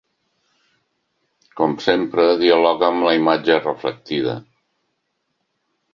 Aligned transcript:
Com 1.59 1.75
sempre, 1.89 2.25
dialoga 2.41 2.89
amb 2.89 3.07
la 3.09 3.15
imatge 3.21 3.61
reflectida. 3.61 4.35